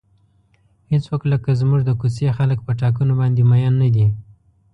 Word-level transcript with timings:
هیڅوک 0.91 1.21
لکه 1.31 1.49
زموږ 1.61 1.81
د 1.85 1.91
کوڅې 2.01 2.27
خلک 2.37 2.59
په 2.63 2.71
ټاکنو 2.81 3.13
باندې 3.21 3.41
مین 3.49 3.73
نه 3.81 3.89
دي. 3.95 4.07